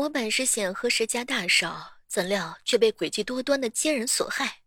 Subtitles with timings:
[0.00, 4.60] 我本是显赫世家大少，怎料却被诡计多端的奸人所害。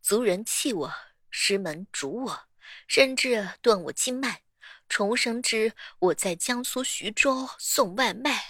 [0.00, 0.90] 族人弃我，
[1.28, 2.40] 师门逐我，
[2.86, 4.40] 甚至断我经脉。
[4.88, 8.42] 重生之我在江苏徐州送外卖，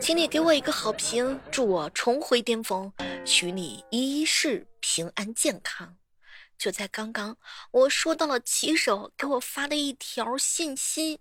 [0.00, 2.92] 请你给我一个好评，祝我重回巅峰，
[3.24, 5.96] 许你一世平安健康。
[6.58, 7.38] 就在刚刚，
[7.70, 11.20] 我收到了骑手给我发的一条信息，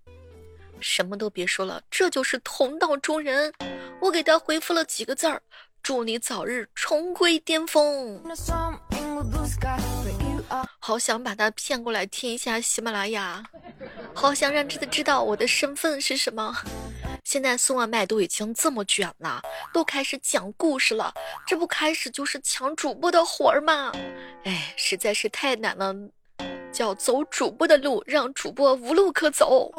[0.82, 3.54] 什么都别说了，这就是同道中人。
[4.00, 5.42] 我给他回复了几个字儿：
[5.82, 8.22] 祝你早日重归巅峰。
[10.80, 13.44] 好想把他骗过来听一下喜马拉雅，
[14.14, 16.56] 好想让他知道我的身份是什么。
[17.24, 19.42] 现在送外卖都已经这么卷了，
[19.74, 21.14] 都开始讲故事了，
[21.46, 23.92] 这不开始就是抢主播的活儿吗？
[24.46, 25.94] 哎，实在是太难了，
[26.72, 29.70] 叫走主播的路，让主播无路可走。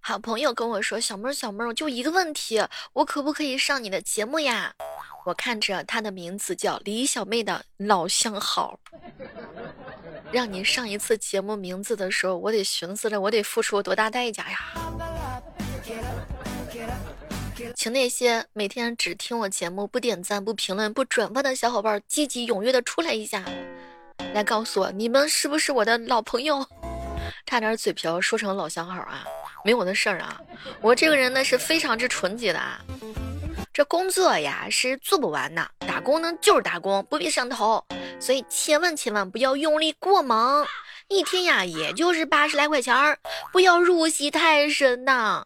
[0.00, 2.62] 好朋友跟我说：“小妹儿，小妹儿，我就一个问题，
[2.92, 4.74] 我可不可以上你的节目呀？”
[5.24, 8.80] 我看着他的名字叫李小妹的老相好，
[10.32, 14.58] 让你上一次节目名字的时候，我得寻思着我得付出多大代价呀！
[17.76, 23.44] 请那些每天只听我节目不点赞、不评论、不转发的小伙伴积极踊跃的出来一下，
[24.34, 26.66] 来告诉我你们是不是我的老朋友？
[27.46, 29.24] 差点嘴瓢说成老相好啊！
[29.64, 30.40] 没我的事儿啊！
[30.80, 32.80] 我这个人呢是非常之纯洁的啊。
[33.72, 37.82] 这工作呀是做不完的，打工呢就是打工，不必上头，
[38.20, 40.66] 所以千万千万不要用力过猛，
[41.08, 43.18] 一天呀也就是八十来块钱儿，
[43.50, 45.42] 不要入戏太深呐，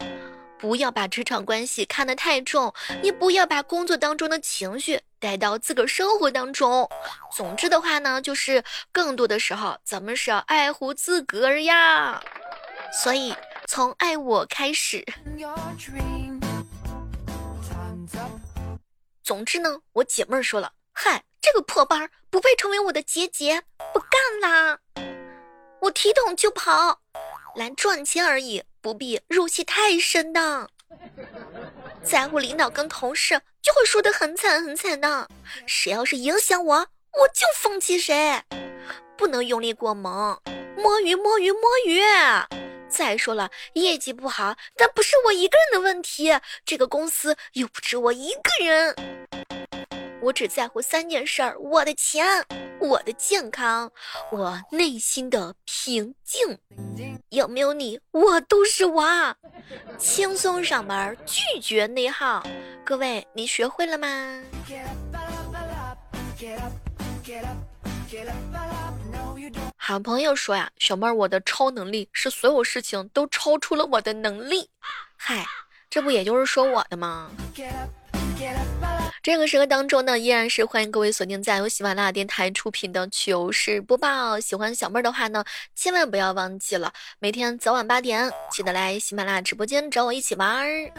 [0.59, 6.89] 不要把职场关系看得太重，你不要把工作当中的情绪带到自个儿生活当中。
[7.33, 12.21] 总之的话呢，就是更多的时候咱们是要爱护自个儿呀，
[13.05, 13.33] 所以
[13.69, 15.05] 从爱我开始。
[19.25, 24.79] 总之呢，我姐妹儿说了，嗨，这个破班不配成为我的姐姐，不干啦！
[25.81, 27.01] 我提桶就跑，
[27.57, 30.71] 来赚钱而已，不必入戏太深的。
[32.05, 35.29] 在乎领导跟同事，就会输得很惨很惨的。
[35.67, 38.41] 谁要是影响我，我就放弃谁，
[39.17, 40.41] 不能用力过猛，
[40.77, 42.01] 摸鱼摸鱼摸鱼。
[42.97, 46.33] 再说了，业绩不好，但不是我一个人的问题。
[46.65, 48.97] 这个公司又不止我一个人，
[50.23, 52.27] 我只在乎三件事儿：我的钱、
[52.81, 53.93] 我的健康、
[54.33, 56.59] 我内心的平静。
[57.29, 59.37] 有没有你，我都是我。
[59.99, 62.43] 轻松上班，拒绝内耗。
[62.83, 64.43] 各位，你学会了吗？
[69.77, 74.69] 好朋友说呀，小妹儿，我的超能力是所有事情都超出了我的能力。
[75.17, 75.47] 嗨，
[75.89, 77.31] 这不也就是说我的吗？
[79.23, 84.39] 这个时刻当中呢，依然是欢迎各位锁定在由喜马拉雅电台出品的糗事播报。
[84.39, 85.45] 喜欢小妹儿的话呢，
[85.75, 90.93] 千万不要忘记了，每天早晚八点记得来喜马拉雅直播间找我一起玩儿。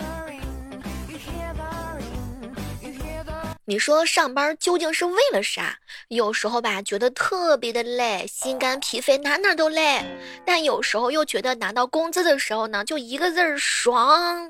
[3.70, 5.78] 你说上班究竟是为了啥？
[6.08, 10.06] 有时候吧，觉得特别的累，心肝脾肺哪哪都累；
[10.46, 14.50] 但有时候又觉得拿到工资的时候呢，就一个字儿爽。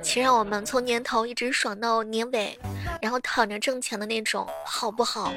[0.00, 2.58] 请让我们从年头一直爽到年尾，
[3.02, 5.30] 然后躺着挣钱的那种，好不好？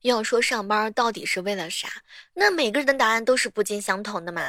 [0.00, 1.86] 要说上班到底是为了啥？
[2.32, 4.42] 那每个人的答案都是不尽相同的嘛。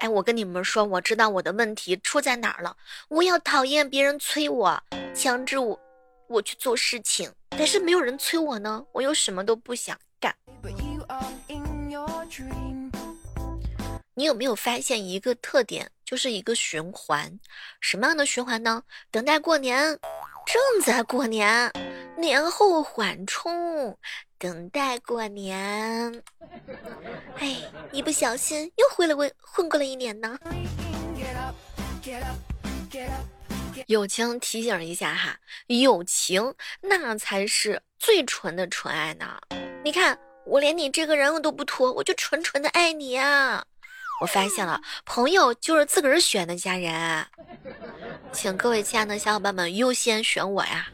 [0.00, 2.74] 哎，我跟你们说，我知道我的问题出在哪儿了。
[3.08, 4.82] 我要讨厌别人催我，
[5.14, 5.78] 强制我，
[6.26, 10.34] 我去做事情，但是没有人催我呢，我又什么都不想干。
[14.14, 17.38] 你有没有发现一个特点，就是一个循环？
[17.78, 18.82] 什么样的循环呢？
[19.10, 19.98] 等待过年，
[20.46, 21.70] 正在过年，
[22.16, 23.96] 年后缓冲。
[24.38, 26.22] 等待过年，
[27.36, 27.58] 哎，
[27.92, 30.38] 一不小心又混了混混过了一年呢。
[33.86, 39.38] 友情提醒一下哈，友情那才是最纯的纯爱呢。
[39.84, 43.62] 你看，我连你这个人我都不拖，我就纯纯的爱你啊。
[44.22, 47.26] 我发现了，朋友就是自个儿选的家人，
[48.32, 50.86] 请各位亲爱的小伙伴们优先选我呀。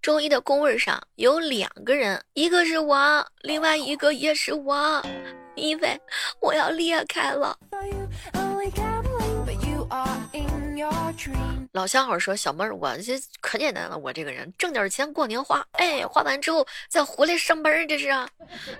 [0.00, 5.02] 周一的工位上有两个人，一个是我，另外一个也是我，
[5.54, 6.00] 因为
[6.40, 7.58] 我要裂开了。
[11.72, 18.28] 老相好说小妹儿，我这可简单了，我这个人挣点钱过年花，哎，花完之后再回来上班，这是啊。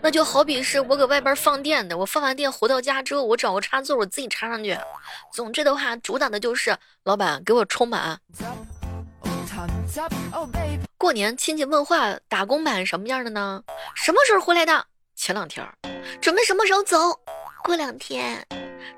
[0.00, 4.77] 那就好比是我搁外边放电的，我放完电回到家之后，我找个插座，我自己插上去。
[5.33, 8.19] 总之的话，主打的就是老板给我充满。
[10.97, 13.62] 过年亲戚问话，打工版什么样的呢？
[13.95, 14.87] 什么时候回来的？
[15.15, 15.67] 前两天。
[16.21, 16.97] 准备什么时候走？
[17.62, 18.46] 过两天。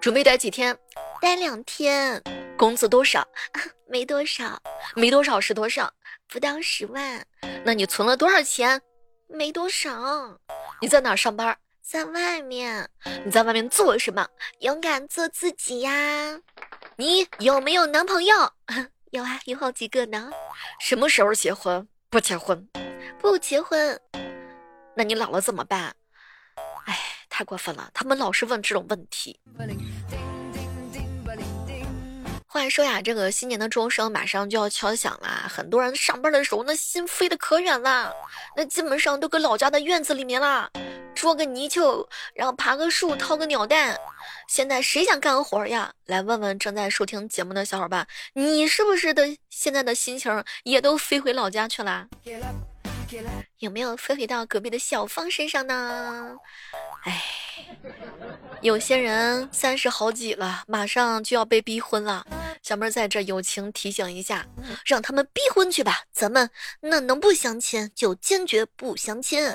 [0.00, 0.76] 准备待几天？
[1.20, 2.22] 待两天。
[2.56, 3.26] 工资多少？
[3.88, 4.60] 没多少。
[4.94, 5.92] 没多少是多少？
[6.28, 7.24] 不到十万。
[7.64, 8.80] 那你存了多少钱？
[9.28, 10.38] 没多少。
[10.80, 11.56] 你在哪上班？
[11.82, 12.88] 在外面。
[13.24, 14.26] 你在外面做什么？
[14.60, 16.40] 勇敢做自己呀。
[16.96, 18.36] 你有没有男朋友？
[19.10, 20.30] 有啊，有好几个呢。
[20.78, 21.88] 什么时候结婚？
[22.08, 22.68] 不结婚。
[23.18, 24.00] 不结婚。
[24.94, 25.94] 那你老了怎么办？
[27.40, 29.40] 太过分了，他们老是问这种问题。
[32.46, 38.12] 话说呀，这个新年的钟声马上就要敲响了，很多人上班的时候那心飞得可远了，
[38.54, 40.70] 那基本上都搁老家的院子里面了，
[41.14, 43.96] 捉个泥鳅，然后爬个树，掏个鸟蛋。
[44.46, 45.90] 现在谁想干活呀？
[46.04, 52.06] 来问问正在收听节目的小伙伴，你是不是的现在的心情也都飞回老家去了？
[53.58, 56.36] 有没有飞回到隔壁的小芳身上呢？
[57.04, 57.22] 哎，
[58.60, 62.26] 有些人三十好几了，马上就要被逼婚了。
[62.62, 64.46] 小妹在这友情提醒一下，
[64.84, 69.52] 让他们逼婚去吧，咱们那能不相亲就坚决不相亲。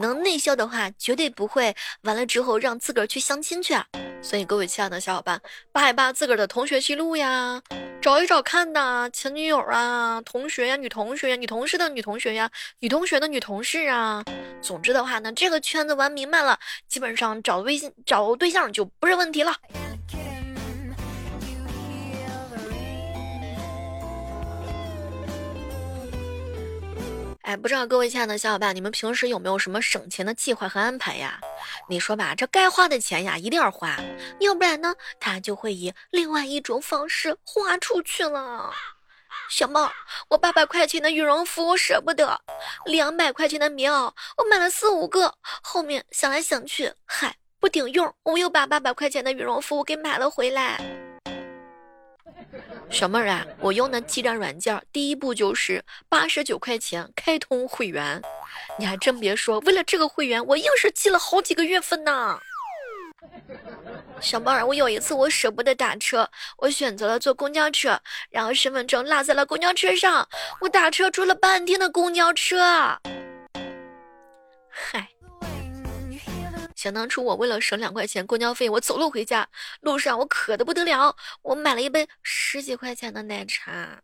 [0.00, 3.74] 能内销的话，绝对不会完了之后让自个儿去相亲去。
[3.74, 3.86] 啊
[4.20, 5.40] 所以各位亲爱的小伙伴，
[5.70, 7.62] 扒一扒自个儿的同学记录呀，
[8.02, 14.24] 找一找看呐，前女友啊，同学呀，女同学呀，女同事的女同学呀，女同学的女同事啊。
[14.60, 16.58] 总之的话呢，这个圈子玩明白了，
[16.88, 19.54] 基本上找微信找对象就不是问题了。
[27.48, 31.40] 哎，不知道各位亲爱的小伙伴，你们平时有没有什么省钱的计划和安排呀？
[31.88, 33.96] 你说吧，这该花的钱呀，一定要花，
[34.40, 38.70] 要不然呢，它就会以另外一种方式花出去了。
[39.48, 39.90] 小猫，
[40.28, 42.38] 我八百块钱的羽绒服我舍不得，
[42.84, 51.07] 两百块钱的棉袄我买了四五个，后面想来想去，嗨，不顶用，我又把八百块钱的羽绒服给买了回来。
[52.90, 58.20] 小妹儿啊，我用的记账软件，第一步就是八十九块钱开通会员。
[58.78, 62.38] 你还真别说，为了这个会员，我硬是记了好几个月份呢。
[64.20, 68.00] 小妹儿，我有一次我舍不得打车，我选择了坐公交车，
[68.30, 70.26] 然后身份证落在了公交车上，
[70.60, 72.98] 我打车坐了半天的公交车。
[74.68, 75.08] 嗨。
[76.78, 79.48] 想当初，我为了省两块钱公交费，我走路回家，
[79.80, 84.00] 路上我渴的不得了，我买了一杯十几块钱的奶茶。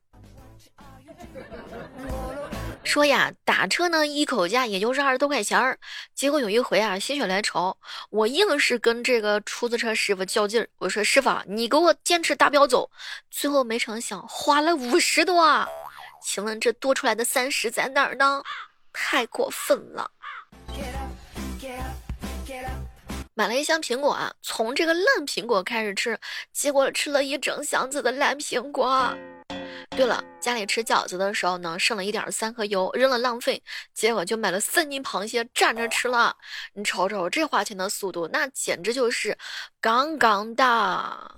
[2.82, 5.78] 说呀，打车呢一口价也就是二十多块钱儿，
[6.16, 7.78] 结果有一回啊，心血来潮，
[8.10, 12.90] 我硬是跟这个出租车师傅较劲儿，我说师傅，你给我坚持达标走，
[13.30, 15.64] 最后没成想花了五十多，
[16.20, 18.42] 请问这多出来的三十在哪儿呢？
[18.92, 20.10] 太过分了。
[23.36, 26.16] 买了一箱苹果啊，从这个烂苹果开始吃，
[26.52, 29.12] 结果吃了一整箱子的烂苹果。
[29.90, 33.60] 对了，家里吃饺子的时候呢，剩了一点三合油，扔了浪费，
[33.92, 36.36] 结果就买了三斤螃蟹蘸着吃了。
[36.74, 39.36] 你瞅瞅这花钱的速度，那简直就是
[39.80, 41.34] 杠杠的。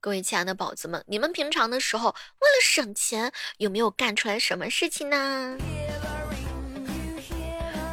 [0.00, 5.58] 各位亲爱的宝子们，你们平常的时候为了省钱，有没有干出来什么事情呢？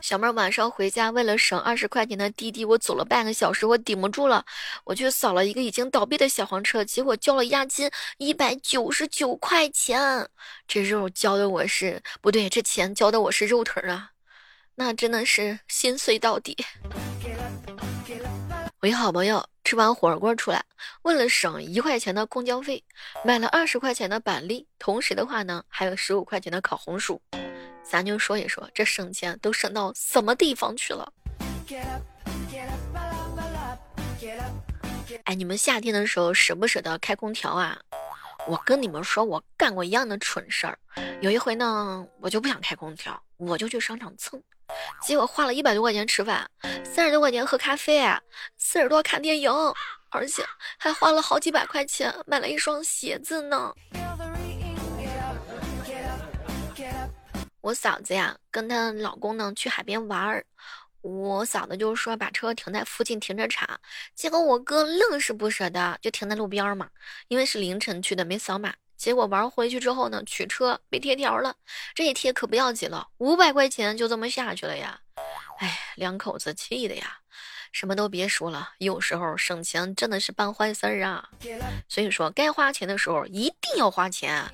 [0.10, 4.44] 小妹晚上回家，为了省二十块钱的滴滴，我走了半个小时，我顶不住了，
[4.84, 7.88] 我去扫了一个已经倒闭的小黄车，结果交了押金
[8.18, 10.28] 一百九十九块钱，
[10.68, 14.10] 这肉交的我是不对，这钱交的我是肉疼啊，
[14.74, 16.58] 那真的是心碎到底。
[18.80, 20.66] 我一好朋友吃完火锅出来，
[21.04, 22.84] 为了省一块钱的公交费，
[23.24, 27.22] 买了二十块钱的板栗，同时的话呢，还有十五块钱的烤红薯。
[27.84, 31.12] 咱就说一说，这省钱都省到什么地方去了？
[35.26, 37.78] 哎，你们夏天的时候舍不舍得开空调啊？
[38.48, 40.78] 我跟你们说，我干过一样的蠢事儿。
[41.22, 44.42] 有一回呢，我就不想开空调，我就去商场蹭，
[45.02, 46.50] 结果花了一百多块钱吃饭，
[46.84, 48.02] 三十多块钱喝咖啡，
[48.58, 49.52] 四十多看电影，
[50.10, 50.44] 而且
[50.78, 53.74] 还花了好几百块钱买了一双鞋子呢。
[57.62, 60.46] 我嫂子呀，跟她老公呢去海边玩儿，
[61.02, 63.80] 我嫂子就说把车停在附近停车场，
[64.16, 66.90] 结果我哥愣是不舍得，就停在路边嘛，
[67.28, 71.56] 因为是凌晨去的，没扫码，结果玩回去之后呢，取车被贴条了，
[71.94, 75.00] 这一贴可不要紧了，五百块钱就这么下去了呀！
[75.60, 77.18] 哎，两口子气的呀，
[77.74, 81.30] 什么都别说了，有时候省钱真的是办坏事儿啊。
[81.90, 84.46] 所以说，该花钱的时候一定要花钱，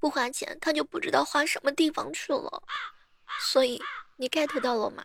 [0.00, 2.62] 不花钱他就不知道花什么地方去了。
[3.40, 3.80] 所以
[4.16, 5.04] 你 get 到了吗？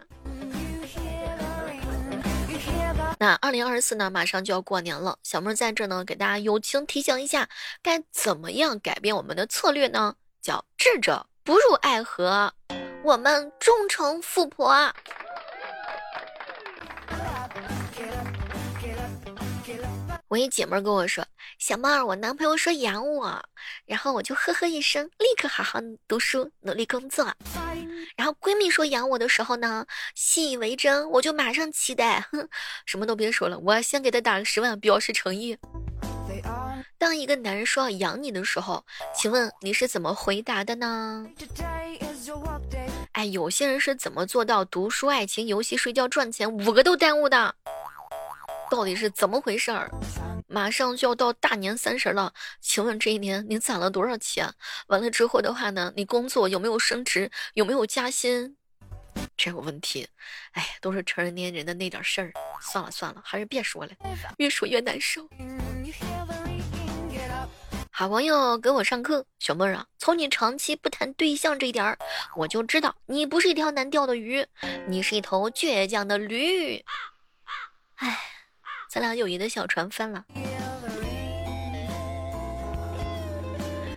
[3.20, 7.48] 那二零二四呢，马上就要过年了，小妹在这呢，给大家友情提醒一下，
[7.82, 10.16] 该怎么样改变我们的策略呢？
[10.42, 12.54] 叫智者不入爱河，
[13.04, 14.94] 我们忠诚富婆。
[20.34, 21.24] 我一姐妹跟我说
[21.60, 23.40] ：“小妹儿，我男朋友说养我，
[23.86, 27.32] 然后我就呵呵一声，立刻好好读书，努力工作。
[28.16, 29.86] 然后闺蜜说养我的时候呢，
[30.16, 32.50] 信以为真，我就马上期待，哼，
[32.88, 35.56] 什么都别说了，我先给他打个十万，表示诚意。
[36.98, 38.84] 当一个男人说要养你的时候，
[39.16, 41.28] 请问你是怎么回答的呢？
[43.12, 47.54] 哎，有些人是怎么做到读书、爱情、游戏、睡觉、赚钱五个都耽误的？
[48.72, 49.88] 到底是怎么回事儿？”
[50.54, 52.32] 马上就要到大年三十了，
[52.62, 54.54] 请问这一年你攒了多少钱？
[54.86, 57.32] 完了之后的话呢，你工作有没有升职？
[57.56, 58.56] 有没有加薪？
[59.36, 60.08] 这个问题，
[60.52, 62.32] 哎，都是成年人的那点事儿。
[62.62, 63.92] 算了算了，还是别说了，
[64.38, 65.28] 越说越难受。
[67.90, 71.98] 好朋友给我上课，小妹儿啊，从你长期不谈对象这一点儿，
[72.36, 74.46] 我就知道你不是一条难钓的鱼，
[74.88, 76.86] 你是一头倔强的驴。
[77.96, 78.33] 哎。
[78.94, 80.24] 咱俩友谊的小船翻了。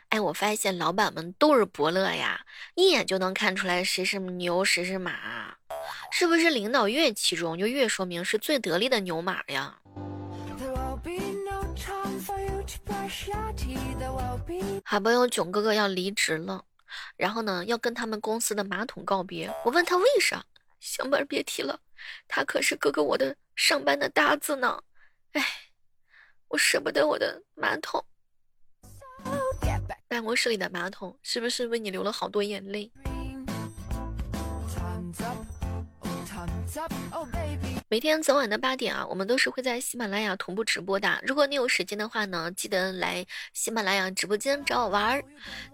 [0.09, 2.41] 哎，我发现老板们都是伯乐呀，
[2.77, 5.55] 一眼就能看出来谁是牛谁是马，
[6.11, 6.49] 是不是？
[6.49, 9.77] 领导越器重，就越说明是最得力的牛马呀。
[14.83, 16.65] 好朋友囧哥哥要离职了，
[17.19, 19.53] 然后呢，要跟他们公司的马桶告别。
[19.63, 20.43] 我问他为啥，
[20.81, 21.79] 小妹别提了，
[22.27, 24.81] 他可是哥哥我的上班的搭子呢。
[25.37, 25.45] 哎，
[26.49, 28.03] 我舍不得我的马桶，
[30.09, 32.91] 办公室里的马桶是不是为你流了好多眼泪？
[37.89, 41.21] 每天早晚的八点啊，我们都是会在喜马拉雅同步直播的。
[41.23, 45.23] 如果你有时间的话呢，记得来喜马拉雅直播间找我玩儿。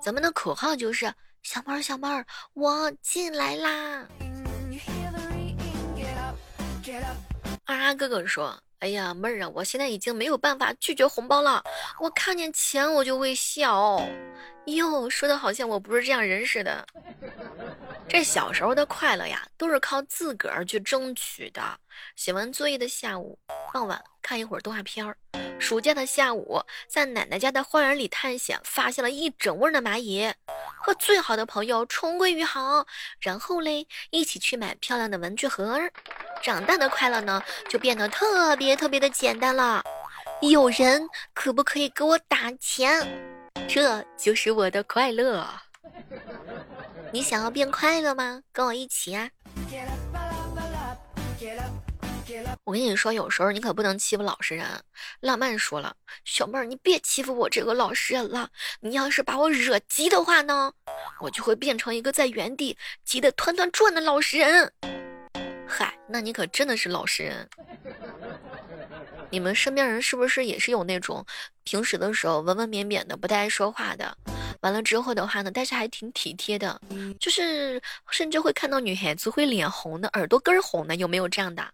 [0.03, 1.07] 咱们的口号就是
[1.45, 4.09] 小妹儿小妹儿，我进来啦！
[7.67, 8.61] 啊，哥哥说。
[8.83, 11.63] 哎呀，妹儿啊，我现在已经没有办法拒绝红包了。
[12.01, 14.05] 我看见钱我就会笑。
[14.67, 16.85] 哟，说的好像我不是这样人似的。
[18.09, 21.63] 这小时候的快乐呀，都是靠自个儿去争取的。
[22.17, 23.39] 写完作业的下午，
[23.73, 25.17] 傍晚看一会儿动画片儿。
[25.63, 30.29] 暑假的下午，在奶奶家的花园里探险，发现了一整窝的蚂蚁。
[30.77, 32.85] 和最好的朋友重归于好，
[33.21, 35.81] 然后嘞，一起去买漂亮的文具盒。
[36.43, 39.85] 长大的快乐呢，就变得特别特别的简单了。
[40.41, 43.07] 有人可不可以给我打钱？
[43.69, 45.49] 这就是我的快乐。
[47.13, 48.43] 你想要变快乐吗？
[48.53, 49.31] 跟我一起啊！
[52.65, 54.67] 我跟你说，有时候你可不能欺负老实人。
[55.21, 58.49] 浪漫说了，小妹儿，你别欺负我这个老实人了。
[58.81, 60.73] 你要是把我惹急的话呢，
[61.21, 64.73] 我就会变成一个在原地急得团团转的老实人。
[65.67, 67.49] 嗨，那你可真的是老实人。
[69.31, 71.25] 你们身边人是不是也是有那种
[71.65, 74.15] 平时的时候文文绵绵的，不太爱说话的？
[74.61, 76.79] 完了之后的话呢，但是还挺体贴的，
[77.19, 81.67] 就是甚至会看到女孩子会脸红的，耳朵根红的，有没有这样的？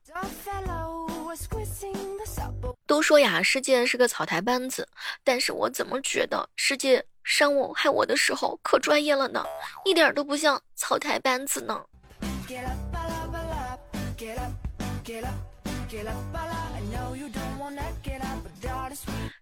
[2.87, 4.89] 都说呀，世界是个草台班子，
[5.23, 9.45] 但是我怎么觉得世界伤我害我的时候可专业了呢？
[9.85, 11.85] 一点都不像草台班子呢。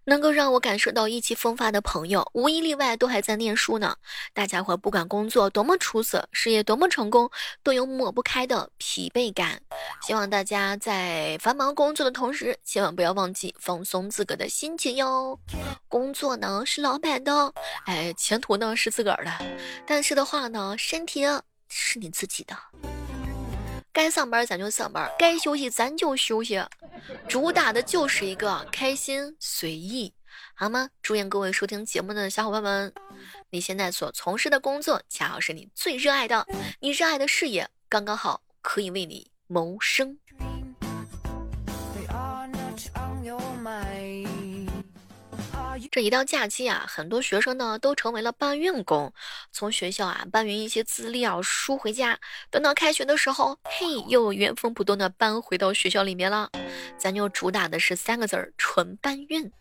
[0.07, 3.93] 能够让我感受到意气风发的朋友，无一例外都还在念书呢。
[4.33, 7.29] 大家伙不管工作多么出色，事业多么成功，
[7.61, 9.61] 都有抹不开的疲惫感。
[10.01, 15.37] 希望大家在繁忙工作的同时，千万不要忘记放松自个的心情哟。
[15.89, 17.53] 工作呢是老板的，
[17.85, 19.31] 哎，前途呢是自个儿的，
[19.85, 21.25] 但是的话呢，身体
[21.67, 22.55] 是你自己的。
[23.97, 26.63] 该上班咱就上班，该休息咱就休息，
[27.27, 30.13] 主打的就是一个开心随意，
[30.53, 30.87] 好吗？
[31.01, 32.93] 祝愿各位收听节目的小伙伴们，
[33.49, 36.45] 你现在所从事的工作恰好是你最热爱的，
[36.79, 40.19] 你热爱的事业刚刚好可以为你谋生。
[45.97, 49.11] 这一到假期啊，很多学生呢都成为了搬运工，
[49.51, 52.19] 从学校啊搬运一些资料书回家，
[52.51, 56.51] 等到开学的时候，嘿，又原封不动的搬回到学校里面了。
[56.99, 59.51] 咱就主打的是三个字儿：纯搬运。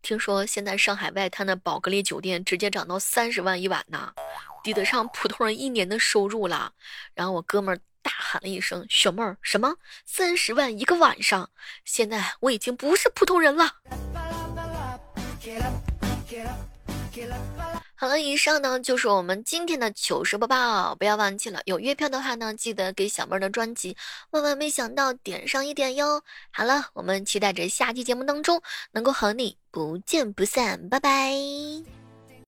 [0.00, 4.14] 听说现在上海外滩的宝格丽酒店直接涨到三十万一晚呢，
[4.64, 6.72] 抵得上普通人一年的收入了。
[7.14, 9.74] 然后我哥们儿大喊了一声：“小妹儿，什么
[10.06, 11.50] 三十万一个晚上？
[11.84, 13.70] 现在我已经不是普通人了。”
[17.94, 20.94] 好了，以上呢就是我们今天的糗事播报。
[20.94, 23.94] 不要忘记了，有月票的话呢，记得给小妹儿的专辑
[24.30, 26.22] 《万万没想到》点上一点哟。
[26.50, 28.60] 好了，我们期待着下期节目当中
[28.92, 32.01] 能够和你不见不散，拜拜。